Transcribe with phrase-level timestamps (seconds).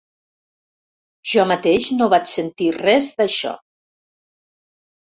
[1.33, 3.57] Jo mateix no vaig sentir res d'això.